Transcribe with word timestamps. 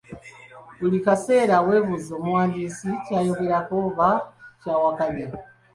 Buli 0.79 0.99
kaseera 1.05 1.55
weebuuze 1.65 2.11
omuwandiisi 2.19 2.89
ky'ayogerako 3.03 3.73
oba 3.87 4.09
ky'awakanya? 4.61 5.27